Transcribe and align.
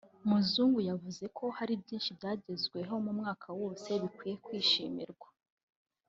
Muzungu 0.27 0.79
yavuze 0.89 1.23
ko 1.37 1.45
hari 1.57 1.73
byinshi 1.81 2.09
byagezweho 2.17 2.93
mu 3.05 3.11
mwaka 3.19 3.47
wose 3.61 3.89
bikwiye 4.01 4.35
kwishimirwa 4.45 5.27